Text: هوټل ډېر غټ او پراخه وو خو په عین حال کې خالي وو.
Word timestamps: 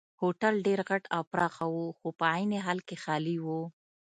هوټل 0.21 0.53
ډېر 0.67 0.79
غټ 0.89 1.03
او 1.15 1.21
پراخه 1.31 1.65
وو 1.73 1.85
خو 1.97 2.07
په 2.19 2.25
عین 2.35 2.51
حال 2.65 2.79
کې 2.87 2.95
خالي 3.03 3.37
وو. 3.45 3.61